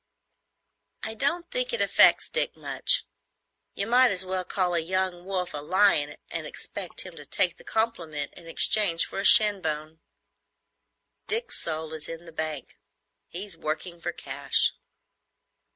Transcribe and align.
"I 1.03 1.13
don't 1.13 1.51
think 1.51 1.73
it 1.73 1.79
affects 1.79 2.27
Dick 2.27 2.57
much. 2.57 3.05
You 3.75 3.85
might 3.85 4.09
as 4.09 4.25
well 4.25 4.43
call 4.43 4.73
a 4.73 4.79
young 4.79 5.25
wolf 5.25 5.53
a 5.53 5.57
lion 5.59 6.17
and 6.31 6.47
expect 6.47 7.01
him 7.01 7.15
to 7.17 7.23
take 7.27 7.57
the 7.57 7.63
compliment 7.63 8.33
in 8.33 8.47
exchange 8.47 9.05
for 9.05 9.19
a 9.19 9.23
shin 9.25 9.61
bone. 9.61 9.99
Dick's 11.27 11.61
soul 11.61 11.93
is 11.93 12.09
in 12.09 12.25
the 12.25 12.31
bank. 12.31 12.79
He's 13.27 13.55
working 13.55 14.01
for 14.01 14.11
cash." 14.11 14.73